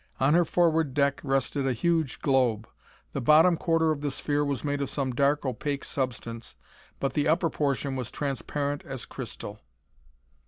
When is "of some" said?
4.81-5.13